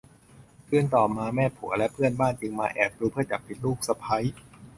[0.67, 4.17] คืนต่อมาแม่ผัวและเพื่อนบ้านจึงมาแอบดูเพื่อจับผิดลูกสะใภ้